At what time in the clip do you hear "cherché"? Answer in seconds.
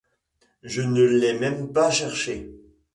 1.91-2.49